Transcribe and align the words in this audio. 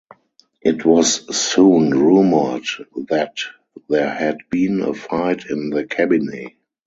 It 0.63 0.83
was 0.83 1.27
soon 1.37 1.91
rumored 1.91 2.65
that 3.09 3.35
there 3.87 4.11
had 4.11 4.39
been 4.49 4.81
a 4.81 4.95
fight 4.95 5.45
in 5.47 5.69
the 5.69 5.85
cabinet. 5.85 6.53